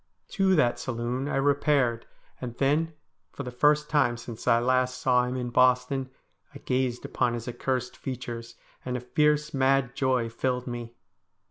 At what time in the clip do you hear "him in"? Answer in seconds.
5.25-5.51